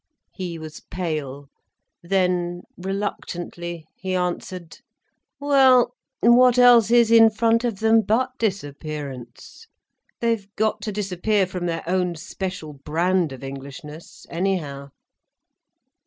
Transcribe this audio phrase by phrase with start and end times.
[0.33, 1.47] He was pale.
[2.01, 4.79] Then, reluctantly, he answered:
[5.39, 9.67] "Well—what else is in front of them, but disappearance?
[10.19, 14.89] They've got to disappear from their own special brand of Englishness, anyhow."